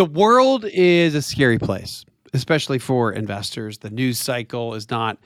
[0.00, 3.76] The world is a scary place, especially for investors.
[3.76, 5.18] The news cycle is not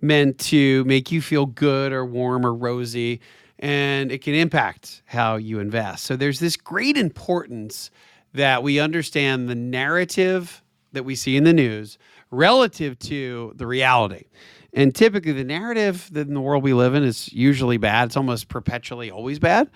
[0.00, 3.20] meant to make you feel good or warm or rosy
[3.58, 6.04] and it can impact how you invest.
[6.04, 7.90] So there's this great importance
[8.32, 11.98] that we understand the narrative that we see in the news
[12.30, 14.24] relative to the reality.
[14.72, 18.06] And typically, the narrative that in the world we live in is usually bad.
[18.06, 19.70] It's almost perpetually always bad.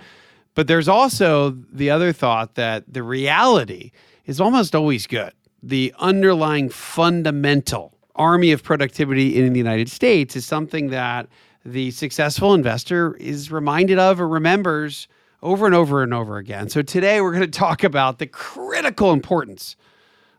[0.55, 3.93] But there's also the other thought that the reality
[4.27, 5.33] is almost always good.
[5.63, 11.29] The underlying fundamental army of productivity in the United States is something that
[11.65, 15.09] the successful investor is reminded of or remembers
[15.43, 16.69] over and over and over again.
[16.69, 19.77] So today we're going to talk about the critical importance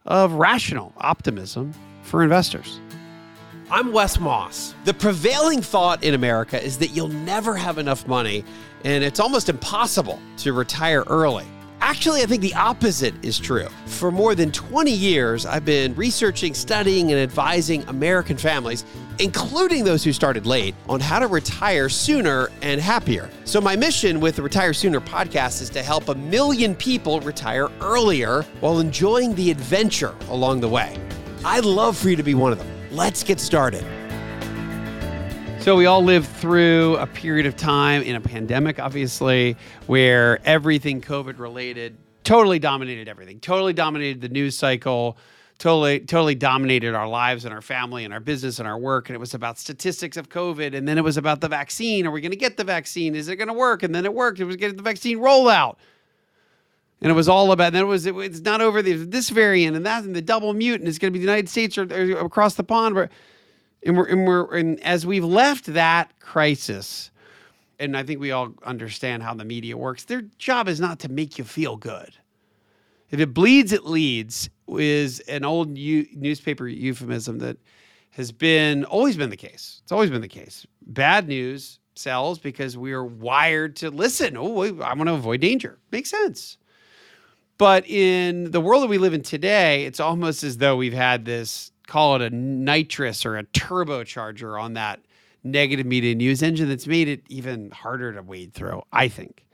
[0.06, 2.80] of rational optimism for investors.
[3.70, 4.74] I'm Wes Moss.
[4.86, 8.46] The prevailing thought in America is that you'll never have enough money
[8.86, 11.46] and it's almost impossible to retire early.
[11.82, 13.68] Actually, I think the opposite is true.
[13.86, 18.84] For more than 20 years, I've been researching, studying, and advising American families,
[19.20, 23.30] including those who started late, on how to retire sooner and happier.
[23.46, 27.70] So, my mission with the Retire Sooner podcast is to help a million people retire
[27.80, 30.98] earlier while enjoying the adventure along the way.
[31.46, 32.68] I'd love for you to be one of them.
[32.92, 33.86] Let's get started.
[35.68, 41.02] So we all lived through a period of time in a pandemic, obviously, where everything
[41.02, 45.18] COVID related totally dominated everything, totally dominated the news cycle,
[45.58, 49.10] totally, totally dominated our lives and our family and our business and our work.
[49.10, 50.74] And it was about statistics of COVID.
[50.74, 52.08] And then it was about the vaccine.
[52.08, 53.14] Are we going to get the vaccine?
[53.14, 53.84] Is it going to work?
[53.84, 54.40] And then it worked.
[54.40, 55.76] It was getting the vaccine rollout.
[57.02, 59.86] And it was all about, then it was, it, it's not over this variant and
[59.86, 62.56] that and the double mutant is going to be the United States or, or across
[62.56, 62.96] the pond.
[62.96, 63.12] But
[63.88, 67.10] and we're and we're and as we've left that crisis,
[67.80, 70.04] and I think we all understand how the media works.
[70.04, 72.14] Their job is not to make you feel good.
[73.10, 77.58] If it bleeds, it leads is an old u- newspaper euphemism that
[78.12, 79.80] has been always been the case.
[79.84, 80.68] It's always been the case.
[80.86, 84.36] Bad news sells because we are wired to listen.
[84.36, 85.80] Oh, I want to avoid danger.
[85.92, 86.58] Makes sense.
[87.58, 91.26] But in the world that we live in today, it's almost as though we've had
[91.26, 95.00] this call it a nitrous or a turbocharger on that
[95.44, 99.46] negative media news engine that's made it even harder to wade through, I think.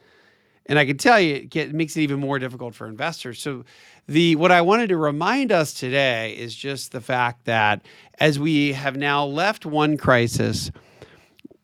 [0.66, 3.42] And I can tell you, it, get, it makes it even more difficult for investors.
[3.42, 3.66] So,
[4.08, 7.86] the what I wanted to remind us today is just the fact that
[8.20, 10.72] as we have now left one crisis,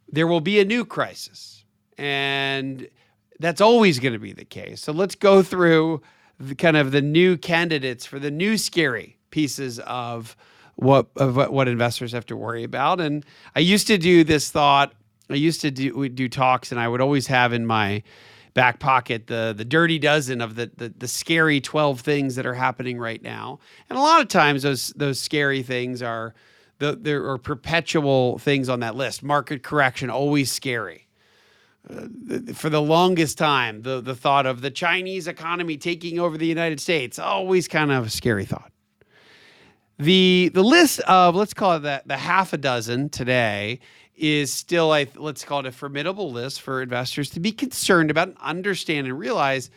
[0.10, 1.64] there will be a new crisis,
[1.98, 2.88] and
[3.40, 4.82] that's always going to be the case.
[4.82, 6.02] So let's go through
[6.40, 10.36] the, kind of the new candidates for the new scary pieces of
[10.80, 13.02] what of what investors have to worry about.
[13.02, 13.26] And
[13.56, 14.94] I used to do this thought.
[15.30, 18.02] I used to do do talks, and I would always have in my
[18.54, 22.56] back pocket the the dirty dozen of the, the the scary 12 things that are
[22.56, 23.60] happening right now
[23.90, 26.34] and a lot of times those those scary things are
[26.80, 31.08] the, there are perpetual things on that list market correction always scary
[31.90, 32.08] uh,
[32.54, 36.80] for the longest time the the thought of the chinese economy taking over the united
[36.80, 38.72] states always kind of a scary thought
[40.00, 43.80] the the list of let's call it that the half a dozen today
[44.16, 48.30] is still a let's call it a formidable list for investors to be concerned about
[48.30, 49.70] and understand and realize.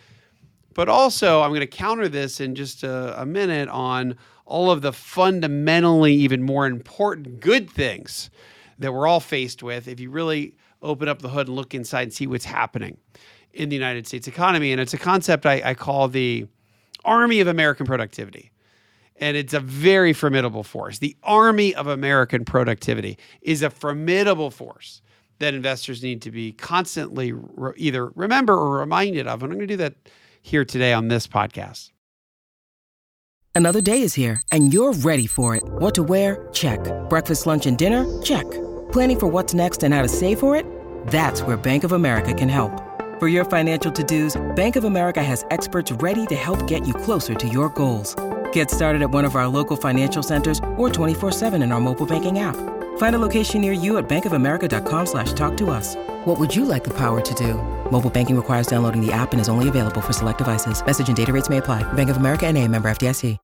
[0.75, 4.17] But also, I'm going to counter this in just a, a minute on
[4.47, 8.31] all of the fundamentally even more important good things
[8.79, 12.05] that we're all faced with if you really open up the hood and look inside
[12.05, 12.97] and see what's happening
[13.53, 14.73] in the United States economy.
[14.73, 16.47] And it's a concept I, I call the
[17.05, 18.52] army of American productivity
[19.17, 20.99] and it's a very formidable force.
[20.99, 25.03] The army of American productivity is a formidable force
[25.39, 29.43] that investors need to be constantly re- either remember or reminded of.
[29.43, 29.95] And I'm going to do that
[30.41, 31.91] here today on this podcast.
[33.55, 35.63] Another day is here, and you're ready for it.
[35.65, 36.49] What to wear?
[36.53, 36.81] Check.
[37.11, 38.23] Breakfast, lunch, and dinner?
[38.23, 38.51] Check.
[38.93, 40.65] Planning for what's next and how to save for it?
[41.09, 42.73] That's where Bank of America can help.
[43.19, 46.95] For your financial to dos, Bank of America has experts ready to help get you
[46.95, 48.17] closer to your goals.
[48.53, 52.39] Get started at one of our local financial centers or 24-7 in our mobile banking
[52.39, 52.57] app.
[52.97, 55.97] Find a location near you at bankofamerica.com slash talk to us.
[56.25, 57.55] What would you like the power to do?
[57.91, 60.85] Mobile banking requires downloading the app and is only available for select devices.
[60.85, 61.91] Message and data rates may apply.
[61.93, 63.39] Bank of America and a member FDIC.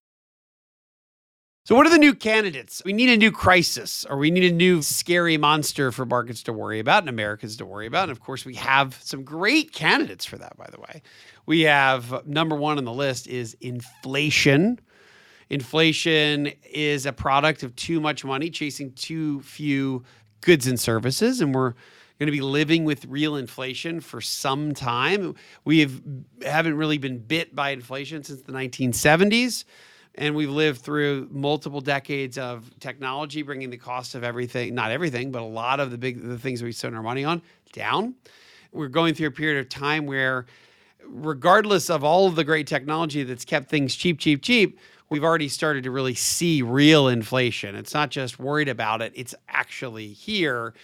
[1.68, 2.80] So, what are the new candidates?
[2.82, 6.52] We need a new crisis, or we need a new scary monster for markets to
[6.54, 8.04] worry about and Americans to worry about.
[8.04, 11.02] And of course, we have some great candidates for that, by the way.
[11.44, 14.80] We have uh, number one on the list is inflation.
[15.50, 20.04] Inflation is a product of too much money chasing too few
[20.40, 21.74] goods and services, and we're
[22.18, 25.34] going to be living with real inflation for some time.
[25.64, 26.02] We have,
[26.42, 29.64] haven't really been bit by inflation since the 1970s
[30.18, 35.30] and we've lived through multiple decades of technology bringing the cost of everything not everything
[35.30, 37.40] but a lot of the big the things we spend our money on
[37.72, 38.14] down
[38.72, 40.46] we're going through a period of time where
[41.06, 44.78] regardless of all of the great technology that's kept things cheap cheap cheap
[45.10, 49.34] we've already started to really see real inflation it's not just worried about it it's
[49.48, 50.74] actually here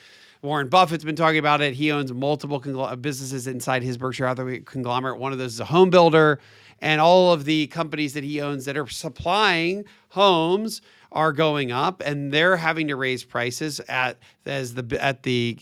[0.42, 1.72] Warren Buffett's been talking about it.
[1.72, 2.58] He owns multiple
[2.96, 5.18] businesses inside his Berkshire Hathaway conglomerate.
[5.18, 6.38] One of those is a home builder
[6.82, 10.82] and all of the companies that he owns that are supplying homes
[11.12, 15.58] are going up and they're having to raise prices at as the at the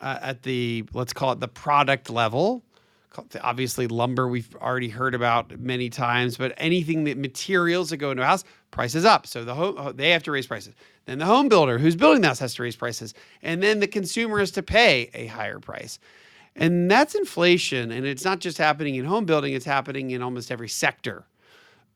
[0.00, 2.62] uh, at the let's call it the product level
[3.42, 8.22] obviously lumber we've already heard about many times but anything that materials that go into
[8.22, 10.74] a house prices up so the home they have to raise prices
[11.06, 13.12] then the home builder who's building the house has to raise prices
[13.42, 15.98] and then the consumer has to pay a higher price
[16.56, 17.92] and that's inflation.
[17.92, 21.24] And it's not just happening in home building, it's happening in almost every sector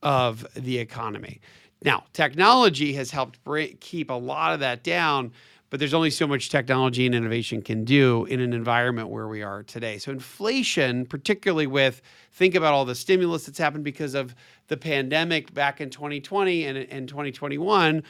[0.03, 1.41] of the economy.
[1.83, 5.33] Now, technology has helped break, keep a lot of that down,
[5.75, 9.43] but there's only so much technology and innovation can do in an environment where we
[9.43, 9.99] are today.
[9.99, 12.00] So, inflation, particularly with
[12.31, 14.37] think about all the stimulus that's happened because of
[14.69, 18.05] the pandemic back in 2020 and, and 2021,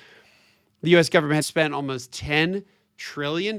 [0.82, 2.64] the US government has spent almost $10
[2.98, 3.56] trillion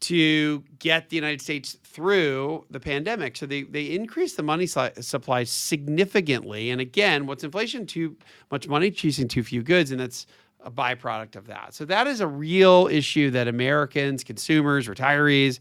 [0.00, 3.38] to get the United States through the pandemic.
[3.38, 6.68] So they, they increased the money supply significantly.
[6.72, 7.86] And again, what's inflation?
[7.86, 8.18] Too
[8.50, 9.92] much money chasing too few goods.
[9.92, 10.26] And that's
[10.64, 11.74] a byproduct of that.
[11.74, 15.60] So that is a real issue that Americans, consumers, retirees,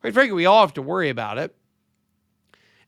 [0.00, 1.54] quite frankly, we all have to worry about it.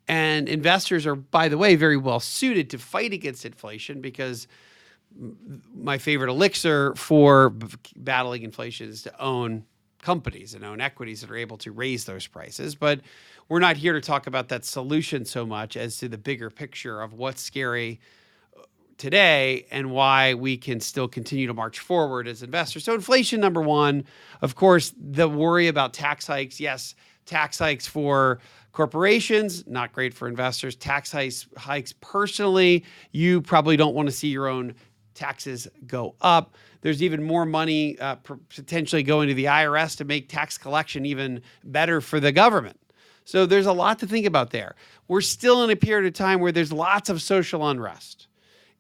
[0.09, 4.47] And investors are, by the way, very well suited to fight against inflation because
[5.75, 7.53] my favorite elixir for
[7.97, 9.65] battling inflation is to own
[10.01, 12.75] companies and own equities that are able to raise those prices.
[12.75, 13.01] But
[13.49, 17.01] we're not here to talk about that solution so much as to the bigger picture
[17.01, 17.99] of what's scary
[18.99, 22.85] today and why we can still continue to march forward as investors.
[22.85, 24.05] So, inflation, number one,
[24.43, 26.61] of course, the worry about tax hikes.
[26.61, 26.95] Yes,
[27.27, 28.41] tax hikes for
[28.73, 30.77] corporations, not great for investors.
[30.77, 34.75] Tax hikes, hikes personally, you probably don't want to see your own
[35.15, 36.55] taxes go up.
[36.83, 41.43] There's even more money uh, potentially going to the IRS to make tax collection even
[41.65, 42.79] better for the government.
[43.25, 44.77] So there's a lot to think about there.
[45.09, 48.29] We're still in a period of time where there's lots of social unrest.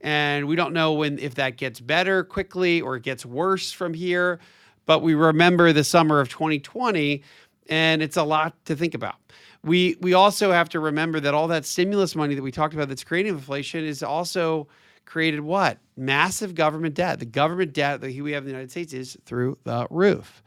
[0.00, 3.94] And we don't know when if that gets better quickly or it gets worse from
[3.94, 4.38] here,
[4.84, 7.22] but we remember the summer of 2020
[7.68, 9.16] and it's a lot to think about.
[9.64, 12.88] We we also have to remember that all that stimulus money that we talked about
[12.88, 14.68] that's creating inflation is also
[15.06, 15.78] created what?
[15.96, 17.18] Massive government debt.
[17.18, 20.42] The government debt that we have in the United States is through the roof.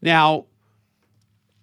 [0.00, 0.46] Now,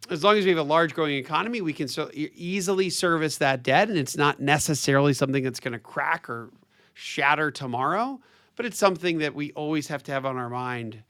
[0.09, 3.63] as long as we have a large growing economy, we can so easily service that
[3.63, 6.49] debt, and it's not necessarily something that's going to crack or
[6.99, 8.19] shatter tomorrow,
[8.55, 11.01] but it's something that we always have to have on our mind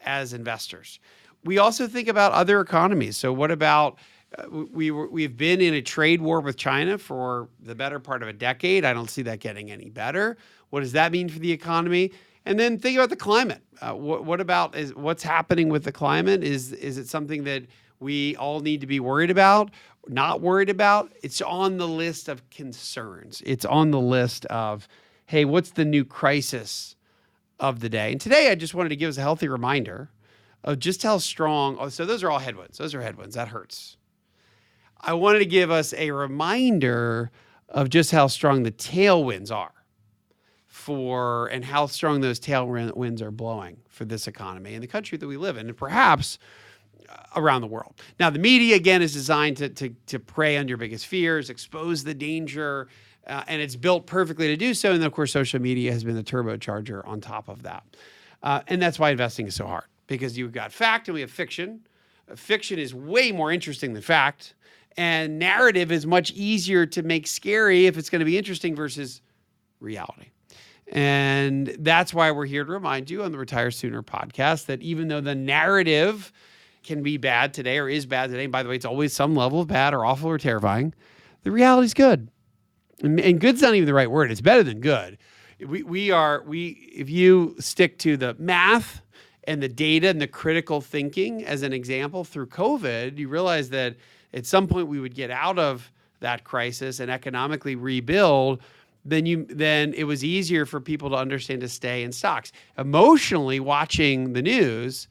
[0.00, 0.98] as investors.
[1.44, 3.16] We also think about other economies.
[3.16, 3.98] So, what about
[4.36, 8.28] uh, we we've been in a trade war with China for the better part of
[8.28, 8.84] a decade.
[8.84, 10.36] I don't see that getting any better.
[10.70, 12.10] What does that mean for the economy?
[12.44, 13.62] And then think about the climate.
[13.80, 16.42] Uh, what, what about is what's happening with the climate?
[16.42, 17.62] Is is it something that
[18.00, 19.70] we all need to be worried about?
[20.08, 21.12] Not worried about?
[21.22, 23.42] It's on the list of concerns.
[23.44, 24.86] It's on the list of,
[25.26, 26.96] hey, what's the new crisis
[27.58, 28.12] of the day?
[28.12, 30.10] And today, I just wanted to give us a healthy reminder
[30.64, 31.76] of just how strong.
[31.78, 32.78] Oh, so those are all headwinds.
[32.78, 33.34] Those are headwinds.
[33.34, 33.96] That hurts.
[35.00, 37.30] I wanted to give us a reminder
[37.68, 39.72] of just how strong the tailwinds are
[40.66, 45.26] for and how strong those tailwinds are blowing for this economy and the country that
[45.26, 46.38] we live in, and perhaps
[47.08, 47.94] uh, around the world.
[48.20, 52.04] Now, the media again is designed to to, to prey on your biggest fears, expose
[52.04, 52.88] the danger,
[53.26, 54.92] uh, and it's built perfectly to do so.
[54.92, 57.84] And of course, social media has been the turbocharger on top of that,
[58.42, 61.30] uh, and that's why investing is so hard because you've got fact and we have
[61.30, 61.86] fiction.
[62.30, 64.54] Uh, fiction is way more interesting than fact,
[64.96, 69.20] and narrative is much easier to make scary if it's going to be interesting versus
[69.80, 70.30] reality.
[70.88, 75.08] And that's why we're here to remind you on the Retire Sooner podcast that even
[75.08, 76.32] though the narrative
[76.84, 79.60] can be bad today or is bad today, by the way, it's always some level
[79.60, 80.94] of bad or awful or terrifying,
[81.42, 82.28] the reality is good.
[83.02, 85.18] And, and good's not even the right word, it's better than good.
[85.66, 89.02] we we are we if you stick to the math
[89.44, 93.96] and the data and the critical thinking as an example through COVID, you realize that
[94.34, 98.60] at some point we would get out of that crisis and economically rebuild
[99.06, 102.52] then you then it was easier for people to understand to stay in stocks.
[102.76, 105.08] Emotionally watching the news,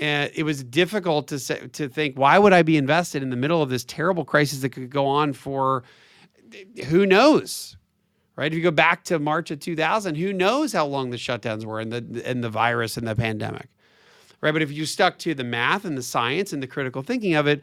[0.00, 3.36] and it was difficult to say, to think why would I be invested in the
[3.36, 5.84] middle of this terrible crisis that could go on for
[6.86, 7.76] who knows
[8.38, 8.52] right?
[8.52, 11.80] If you go back to March of 2000, who knows how long the shutdowns were
[11.80, 13.66] and the and the virus and the pandemic,
[14.40, 14.52] right?
[14.52, 17.48] But if you stuck to the math and the science and the critical thinking of
[17.48, 17.62] it,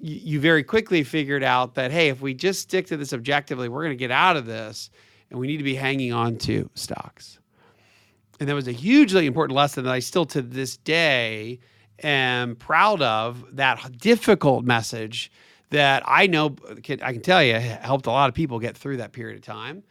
[0.00, 3.68] you, you very quickly figured out that hey, if we just stick to this objectively,
[3.68, 4.88] we're going to get out of this,
[5.30, 7.40] and we need to be hanging on to stocks.
[8.38, 11.58] And that was a hugely important lesson that I still to this day
[12.04, 13.44] am proud of.
[13.56, 15.32] That difficult message
[15.70, 16.50] that I know
[16.82, 19.42] can, I can tell you helped a lot of people get through that period of
[19.42, 19.82] time.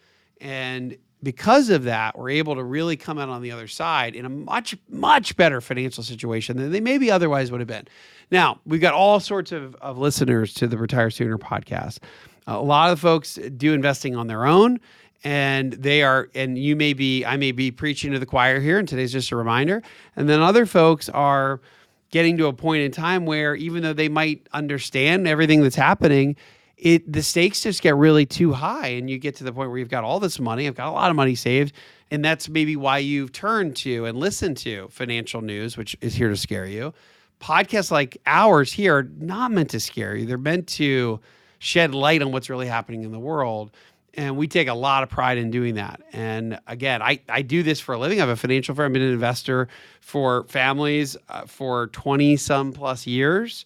[0.42, 4.26] And because of that, we're able to really come out on the other side in
[4.26, 7.88] a much, much better financial situation than they maybe otherwise would have been.
[8.30, 12.00] Now, we've got all sorts of, of listeners to the Retire Sooner podcast.
[12.46, 14.80] a lot of folks do investing on their own
[15.24, 18.78] and they are and you may be i may be preaching to the choir here
[18.78, 19.82] and today's just a reminder
[20.16, 21.60] and then other folks are
[22.10, 26.36] getting to a point in time where even though they might understand everything that's happening,
[26.78, 29.80] it the stakes just get really too high and you get to the point where
[29.80, 31.74] you've got all this money, I've got a lot of money saved,
[32.12, 36.30] and that's maybe why you've turned to and listened to financial news, which is here
[36.30, 36.94] to scare you.
[37.42, 40.26] Podcasts like ours here are not meant to scare you.
[40.26, 41.20] They're meant to
[41.60, 43.72] shed light on what's really happening in the world
[44.18, 46.02] and we take a lot of pride in doing that.
[46.12, 48.20] And again, I, I do this for a living.
[48.20, 48.88] I have a financial firm.
[48.88, 49.68] I've been an investor
[50.02, 53.66] for families uh, for 20 some plus years.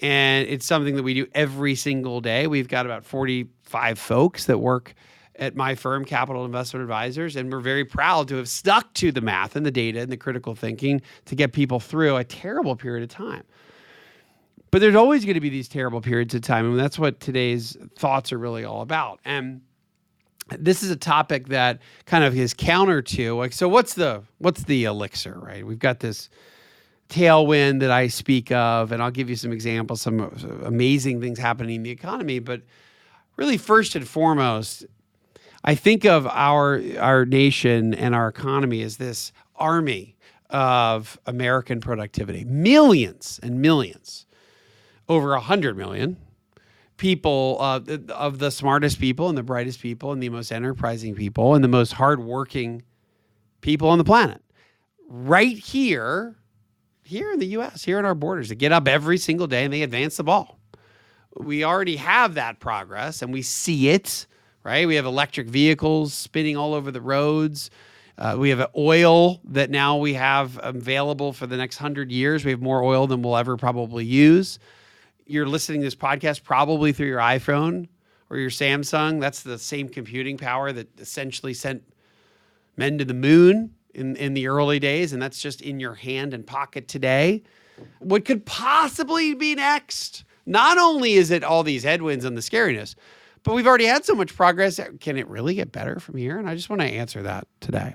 [0.00, 2.46] And it's something that we do every single day.
[2.46, 4.94] We've got about 45 folks that work
[5.34, 9.20] at my firm, Capital Investment Advisors, and we're very proud to have stuck to the
[9.20, 13.02] math and the data and the critical thinking to get people through a terrible period
[13.02, 13.44] of time.
[14.70, 17.76] But there's always going to be these terrible periods of time, and that's what today's
[17.96, 19.20] thoughts are really all about.
[19.24, 19.62] And
[20.50, 24.64] this is a topic that kind of is counter to like so what's the what's
[24.64, 25.66] the elixir right?
[25.66, 26.28] We've got this
[27.08, 30.20] tailwind that i speak of and i'll give you some examples some
[30.62, 32.60] amazing things happening in the economy but
[33.36, 34.84] really first and foremost
[35.64, 40.18] i think of our our nation and our economy as this army
[40.50, 42.44] of american productivity.
[42.44, 44.26] Millions and millions.
[45.08, 46.16] Over a hundred million
[46.98, 51.54] people uh, of the smartest people and the brightest people and the most enterprising people
[51.54, 52.82] and the most hardworking
[53.60, 54.42] people on the planet.
[55.08, 56.36] Right here
[57.04, 59.72] here in the US here in our borders they get up every single day and
[59.72, 60.58] they advance the ball.
[61.38, 64.26] We already have that progress and we see it
[64.64, 64.86] right?
[64.86, 67.70] We have electric vehicles spinning all over the roads.
[68.18, 72.44] Uh, we have oil that now we have available for the next hundred years.
[72.44, 74.58] We have more oil than we'll ever probably use
[75.28, 77.88] you're listening to this podcast probably through your iPhone
[78.30, 79.20] or your Samsung.
[79.20, 81.82] That's the same computing power that essentially sent
[82.76, 86.32] men to the moon in, in the early days, and that's just in your hand
[86.34, 87.42] and pocket today.
[87.98, 90.24] What could possibly be next?
[90.46, 92.94] Not only is it all these headwinds and the scariness,
[93.42, 94.80] but we've already had so much progress.
[95.00, 96.38] Can it really get better from here?
[96.38, 97.94] And I just want to answer that today.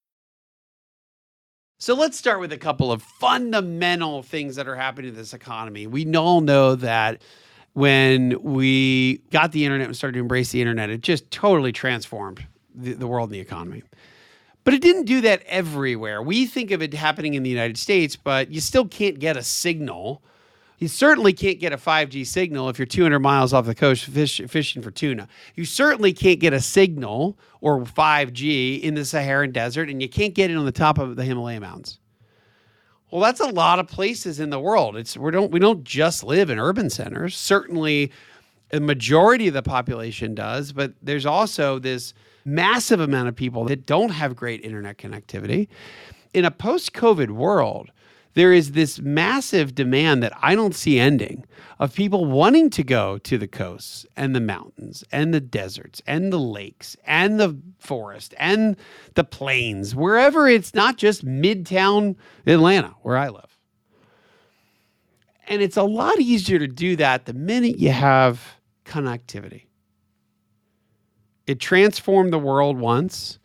[1.81, 5.87] So let's start with a couple of fundamental things that are happening in this economy.
[5.87, 7.23] We all know that
[7.73, 12.45] when we got the internet and started to embrace the internet, it just totally transformed
[12.75, 13.81] the, the world and the economy.
[14.63, 16.21] But it didn't do that everywhere.
[16.21, 19.41] We think of it happening in the United States, but you still can't get a
[19.41, 20.21] signal
[20.81, 24.41] you certainly can't get a 5G signal if you're 200 miles off the coast fish,
[24.47, 25.27] fishing for tuna.
[25.53, 30.33] You certainly can't get a signal or 5G in the Saharan desert, and you can't
[30.33, 31.99] get it on the top of the Himalaya mountains.
[33.11, 34.97] Well, that's a lot of places in the world.
[34.97, 37.37] It's we don't we don't just live in urban centers.
[37.37, 38.11] Certainly,
[38.73, 43.85] a majority of the population does, but there's also this massive amount of people that
[43.85, 45.67] don't have great internet connectivity.
[46.33, 47.91] In a post-COVID world,
[48.33, 51.45] there is this massive demand that I don't see ending
[51.79, 56.31] of people wanting to go to the coasts and the mountains and the deserts and
[56.31, 58.77] the lakes and the forest and
[59.15, 63.57] the plains, wherever it's not just midtown Atlanta, where I live.
[65.47, 68.41] And it's a lot easier to do that the minute you have
[68.85, 69.63] connectivity.
[71.47, 73.39] It transformed the world once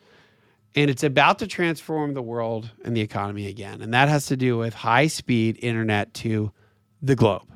[0.76, 3.80] and it's about to transform the world and the economy again.
[3.80, 6.52] And that has to do with high speed internet to
[7.00, 7.50] the globe.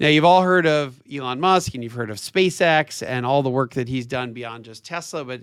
[0.00, 3.50] Now, you've all heard of Elon Musk and you've heard of SpaceX and all the
[3.50, 5.42] work that he's done beyond just Tesla, but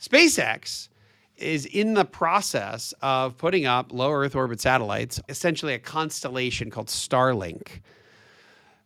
[0.00, 0.88] SpaceX
[1.36, 6.88] is in the process of putting up low Earth orbit satellites, essentially a constellation called
[6.88, 7.80] Starlink,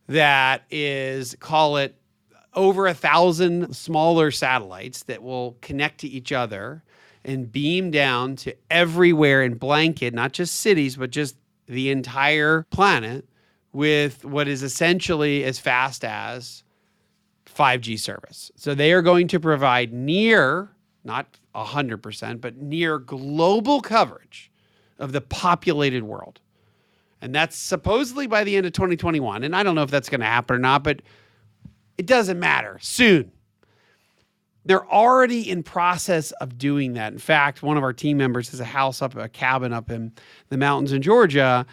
[0.07, 1.95] that is, call it
[2.53, 6.83] over a thousand smaller satellites that will connect to each other
[7.23, 11.35] and beam down to everywhere and blanket, not just cities, but just
[11.67, 13.27] the entire planet
[13.73, 16.63] with what is essentially as fast as
[17.45, 18.51] 5G service.
[18.55, 20.71] So they are going to provide near,
[21.03, 24.51] not 100%, but near global coverage
[24.99, 26.39] of the populated world.
[27.21, 29.43] And that's supposedly by the end of 2021.
[29.43, 31.01] And I don't know if that's going to happen or not, but
[31.97, 32.79] it doesn't matter.
[32.81, 33.31] Soon
[34.65, 37.13] they're already in process of doing that.
[37.13, 40.11] In fact, one of our team members has a house up, a cabin up in
[40.49, 41.65] the mountains in Georgia,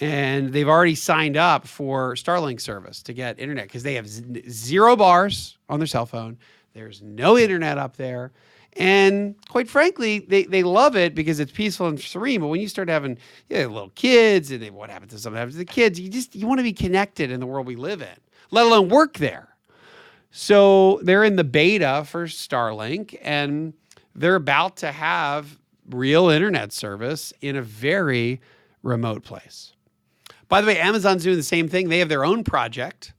[0.00, 4.96] and they've already signed up for Starlink service to get internet because they have zero
[4.96, 6.36] bars on their cell phone.
[6.74, 8.32] There's no internet up there.
[8.76, 12.40] And quite frankly, they, they love it because it's peaceful and serene.
[12.40, 15.38] But when you start having you know, little kids and they, what happens to something
[15.38, 17.76] happens to the kids, you just you want to be connected in the world we
[17.76, 18.16] live in,
[18.50, 19.53] let alone work there.
[20.36, 23.72] So they're in the beta for Starlink and
[24.16, 28.40] they're about to have real internet service in a very
[28.82, 29.74] remote place.
[30.48, 31.88] By the way, Amazon's doing the same thing.
[31.88, 33.12] They have their own project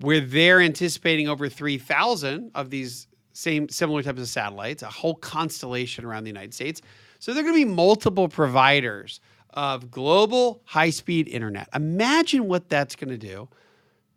[0.00, 6.06] where they're anticipating over 3,000 of these same similar types of satellites, a whole constellation
[6.06, 6.80] around the United States.
[7.18, 11.68] So there are going to be multiple providers of global high-speed internet.
[11.74, 13.50] Imagine what that's going to do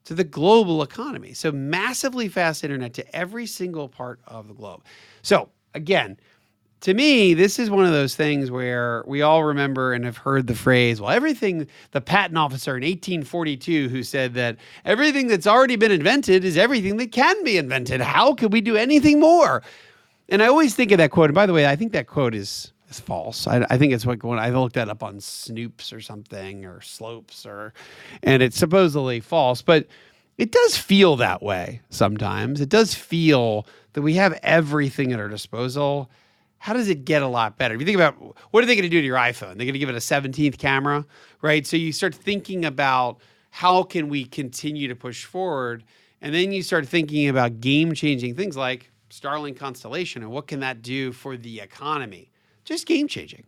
[0.06, 1.34] to the global economy.
[1.34, 4.84] So, massively fast internet to every single part of the globe.
[5.22, 6.18] So, again,
[6.82, 10.48] to me, this is one of those things where we all remember and have heard
[10.48, 15.76] the phrase, well, everything, the patent officer in 1842 who said that everything that's already
[15.76, 18.00] been invented is everything that can be invented.
[18.00, 19.62] How could we do anything more?
[20.30, 21.30] And I always think of that quote.
[21.30, 23.48] And by the way, I think that quote is is false.
[23.48, 27.46] I, I, think it's when I looked that up on Snopes or something or Slopes
[27.46, 27.74] or,
[28.24, 29.88] and it's supposedly false, but
[30.38, 32.62] it does feel that way sometimes.
[32.62, 36.10] It does feel that we have everything at our disposal.
[36.58, 37.76] How does it get a lot better?
[37.76, 38.16] If you think about
[38.52, 39.56] what are they going to do to your iPhone?
[39.56, 41.06] They're going to give it a 17th camera,
[41.42, 41.66] right?
[41.66, 43.20] So you start thinking about
[43.52, 45.84] how can we continue to push forward,
[46.22, 50.82] and then you start thinking about game-changing things like Starlink constellation and what can that
[50.82, 52.30] do for the economy
[52.70, 53.44] just game changing.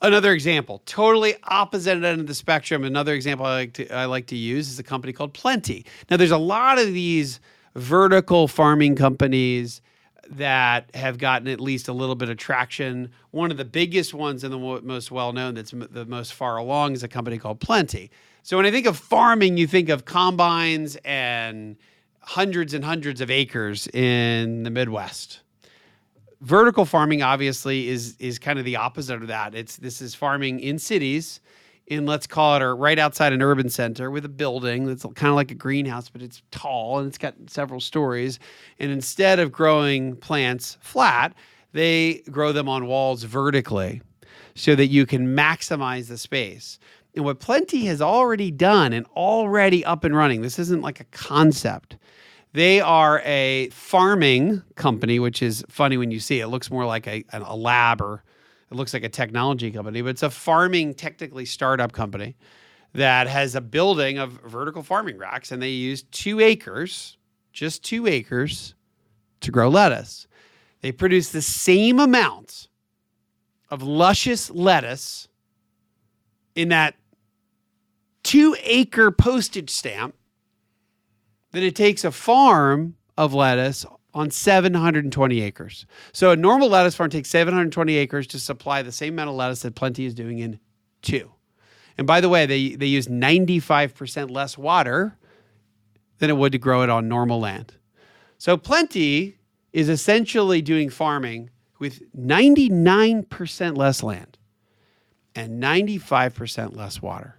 [0.00, 2.84] Another example, totally opposite end of the spectrum.
[2.84, 5.84] Another example I like to I like to use is a company called Plenty.
[6.10, 7.40] Now, there's a lot of these
[7.74, 9.80] vertical farming companies
[10.30, 13.10] that have gotten at least a little bit of traction.
[13.30, 16.92] One of the biggest ones and the most well known, that's the most far along,
[16.92, 18.10] is a company called Plenty.
[18.42, 21.76] So when I think of farming, you think of combines and
[22.20, 25.40] hundreds and hundreds of acres in the Midwest
[26.44, 29.54] vertical farming obviously is is kind of the opposite of that.
[29.54, 31.40] It's this is farming in cities
[31.86, 35.28] in let's call it or right outside an urban center with a building that's kind
[35.28, 38.38] of like a greenhouse but it's tall and it's got several stories
[38.78, 41.34] and instead of growing plants flat
[41.72, 44.00] they grow them on walls vertically
[44.54, 46.78] so that you can maximize the space
[47.14, 51.04] and what plenty has already done and already up and running this isn't like a
[51.04, 51.98] concept
[52.54, 56.44] they are a farming company, which is funny when you see it.
[56.44, 58.22] it looks more like a, a lab or
[58.70, 62.36] it looks like a technology company, but it's a farming, technically startup company
[62.94, 67.18] that has a building of vertical farming racks, and they use two acres,
[67.52, 68.76] just two acres,
[69.40, 70.28] to grow lettuce.
[70.80, 72.68] They produce the same amount
[73.68, 75.26] of luscious lettuce
[76.54, 76.94] in that
[78.22, 80.14] two acre postage stamp
[81.54, 85.86] that it takes a farm of lettuce on 720 acres.
[86.12, 89.62] So a normal lettuce farm takes 720 acres to supply the same amount of lettuce
[89.62, 90.60] that Plenty is doing in
[91.02, 91.32] two.
[91.98, 95.16] And by the way, they, they use 95% less water
[96.18, 97.74] than it would to grow it on normal land.
[98.38, 99.38] So Plenty
[99.72, 104.38] is essentially doing farming with 99% less land.
[105.36, 107.36] and 95% less water.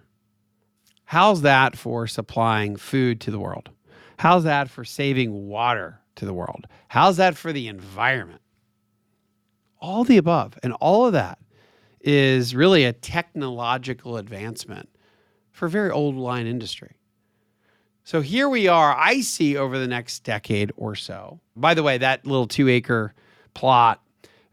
[1.06, 3.70] How's that for supplying food to the world?
[4.18, 6.66] How's that for saving water to the world?
[6.88, 8.40] How's that for the environment?
[9.80, 10.58] All the above.
[10.62, 11.38] And all of that
[12.00, 14.88] is really a technological advancement
[15.50, 16.96] for very old line industry.
[18.04, 18.94] So here we are.
[18.96, 21.40] I see over the next decade or so.
[21.56, 23.12] By the way, that little two acre
[23.52, 24.00] plot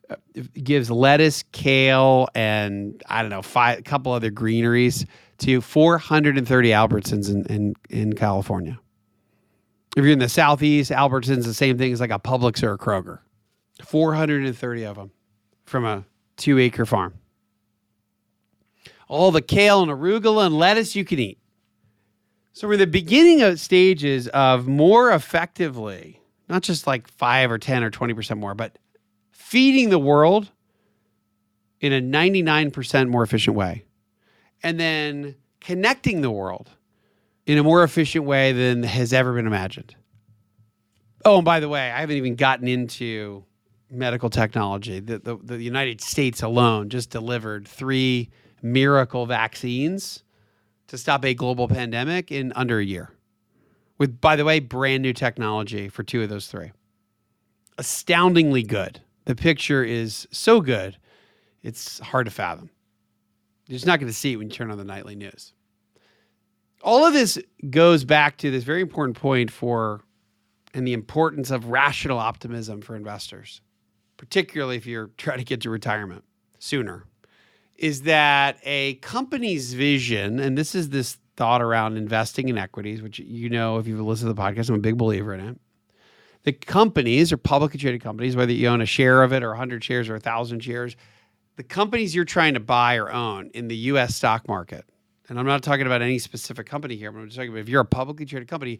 [0.09, 0.15] uh,
[0.63, 5.05] gives lettuce, kale, and I don't know, five, a couple other greeneries
[5.39, 8.79] to 430 Albertsons in, in, in California.
[9.95, 12.77] If you're in the Southeast, Albertsons, the same thing as like a Publix or a
[12.77, 13.19] Kroger.
[13.83, 15.11] 430 of them
[15.65, 16.05] from a
[16.37, 17.13] two acre farm.
[19.07, 21.37] All the kale and arugula and lettuce you can eat.
[22.53, 27.57] So we're in the beginning of stages of more effectively, not just like five or
[27.57, 28.77] 10 or 20% more, but
[29.31, 30.51] feeding the world
[31.81, 33.85] in a 99% more efficient way.
[34.63, 36.69] And then connecting the world
[37.45, 39.95] in a more efficient way than has ever been imagined.
[41.25, 43.43] Oh, and by the way, I haven't even gotten into
[43.89, 44.99] medical technology.
[44.99, 48.29] The, the, the United States alone just delivered three
[48.61, 50.23] miracle vaccines
[50.87, 53.11] to stop a global pandemic in under a year.
[53.97, 56.71] With, by the way, brand new technology for two of those three.
[57.77, 59.01] Astoundingly good.
[59.25, 60.97] The picture is so good,
[61.61, 62.69] it's hard to fathom.
[63.67, 65.53] You're just not going to see it when you turn on the nightly news.
[66.83, 70.01] All of this goes back to this very important point for
[70.73, 73.61] and the importance of rational optimism for investors,
[74.17, 76.23] particularly if you're trying to get to retirement
[76.59, 77.05] sooner,
[77.75, 83.17] is that a company's vision, and this is this thought around investing in equities, which
[83.17, 85.59] you know, if you've listened to the podcast, I'm a big believer in it.
[86.43, 89.83] The companies or publicly traded companies, whether you own a share of it or 100
[89.83, 90.97] shares or 1,000 shares,
[91.55, 94.85] the companies you're trying to buy or own in the US stock market,
[95.29, 97.69] and I'm not talking about any specific company here, but I'm just talking about if
[97.69, 98.79] you're a publicly traded company,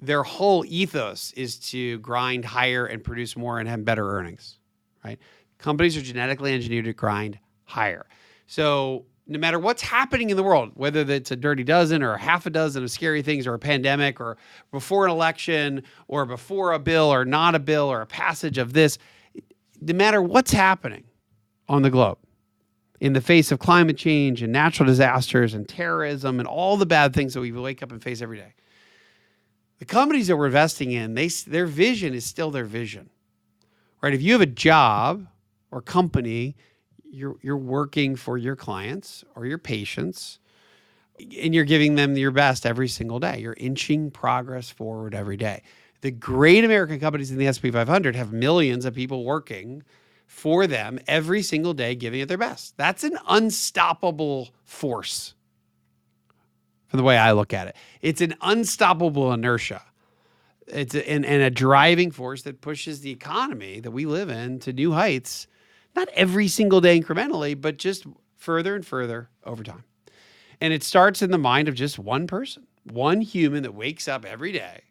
[0.00, 4.58] their whole ethos is to grind higher and produce more and have better earnings,
[5.04, 5.18] right?
[5.58, 8.06] Companies are genetically engineered to grind higher.
[8.46, 12.46] So no matter what's happening in the world, whether it's a dirty dozen or half
[12.46, 14.38] a dozen of scary things or a pandemic or
[14.70, 18.72] before an election or before a bill or not a bill or a passage of
[18.72, 18.98] this,
[19.80, 21.04] no matter what's happening
[21.68, 22.18] on the globe,
[23.00, 27.14] in the face of climate change and natural disasters and terrorism and all the bad
[27.14, 28.54] things that we wake up and face every day.
[29.78, 33.10] The companies that we're investing in, they their vision is still their vision.
[34.00, 34.14] Right?
[34.14, 35.26] If you have a job
[35.70, 36.56] or company,
[37.10, 40.40] you're you're working for your clients or your patients
[41.18, 43.38] and you're giving them your best every single day.
[43.40, 45.62] You're inching progress forward every day.
[46.00, 49.82] The great American companies in the S&P 500 have millions of people working
[50.28, 52.76] for them every single day, giving it their best.
[52.76, 55.34] That's an unstoppable force
[56.86, 57.76] from the way I look at it.
[58.02, 59.82] It's an unstoppable inertia.
[60.66, 64.58] It's a, and, and a driving force that pushes the economy that we live in
[64.60, 65.46] to new heights,
[65.96, 69.84] not every single day incrementally, but just further and further over time.
[70.60, 74.26] And it starts in the mind of just one person, one human that wakes up
[74.26, 74.82] every day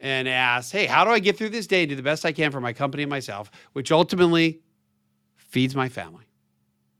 [0.00, 2.32] and asks, Hey, how do I get through this day and do the best I
[2.32, 4.60] can for my company and myself, which ultimately
[5.48, 6.24] feeds my family.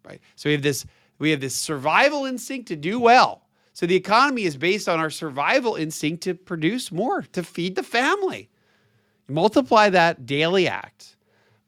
[0.05, 0.21] Right?
[0.37, 0.87] So we have this
[1.19, 3.43] we have this survival instinct to do well.
[3.73, 7.83] So the economy is based on our survival instinct to produce more, to feed the
[7.83, 8.51] family.
[9.29, 11.17] Multiply that daily act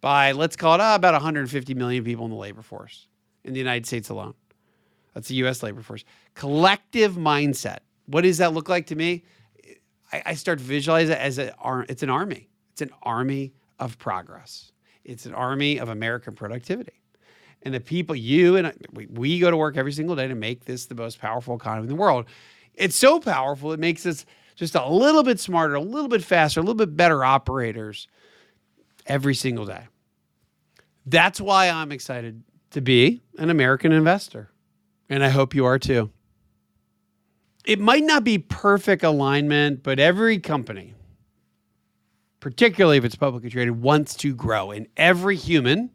[0.00, 3.06] by let's call it uh, about 150 million people in the labor force
[3.44, 4.34] in the United States alone.
[5.14, 6.04] That's the US labor force.
[6.34, 7.78] Collective mindset.
[8.06, 9.24] What does that look like to me?
[10.12, 11.54] I, I start visualize it as a,
[11.88, 12.48] it's an army.
[12.72, 14.72] It's an army of progress.
[15.10, 16.92] It's an army of American productivity.
[17.62, 20.64] And the people, you and we, we go to work every single day to make
[20.64, 22.26] this the most powerful economy in the world.
[22.74, 26.60] It's so powerful, it makes us just a little bit smarter, a little bit faster,
[26.60, 28.06] a little bit better operators
[29.04, 29.88] every single day.
[31.06, 34.50] That's why I'm excited to be an American investor.
[35.08, 36.10] And I hope you are too.
[37.64, 40.94] It might not be perfect alignment, but every company,
[42.40, 44.70] particularly if it's publicly traded, wants to grow.
[44.70, 45.90] And every human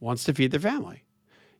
[0.00, 1.04] wants to feed their family.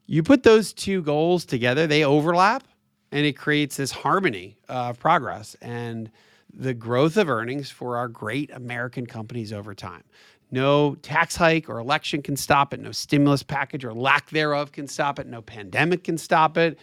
[0.06, 2.64] You put those two goals together, they overlap,
[3.10, 6.10] and it creates this harmony of progress and
[6.52, 10.04] the growth of earnings for our great American companies over time.
[10.50, 12.80] No tax hike or election can stop it.
[12.80, 15.26] No stimulus package or lack thereof can stop it.
[15.26, 16.78] No pandemic can stop it.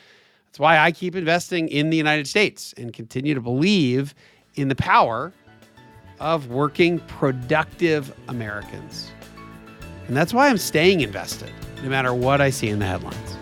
[0.48, 4.14] That's why I keep investing in the United States and continue to believe
[4.56, 5.32] in the power
[6.22, 9.12] of working, productive Americans.
[10.08, 11.52] And that's why I'm staying invested,
[11.84, 13.38] no matter what I see in the headlines.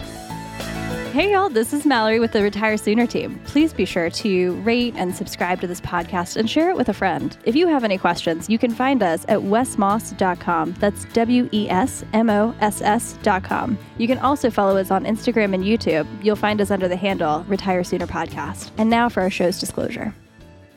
[1.13, 3.41] Hey, y'all, this is Mallory with the Retire Sooner team.
[3.45, 6.93] Please be sure to rate and subscribe to this podcast and share it with a
[6.93, 7.35] friend.
[7.45, 10.73] If you have any questions, you can find us at wesmoss.com.
[10.73, 13.77] That's W E S M O S S.com.
[13.97, 16.07] You can also follow us on Instagram and YouTube.
[16.23, 18.69] You'll find us under the handle Retire Sooner Podcast.
[18.77, 20.13] And now for our show's disclosure.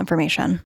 [0.00, 0.58] information.